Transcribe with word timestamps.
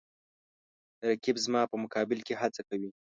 رقیب 1.09 1.37
زما 1.45 1.61
په 1.71 1.75
مقابل 1.83 2.19
کې 2.27 2.33
هڅه 2.41 2.61
کوي 2.69 2.89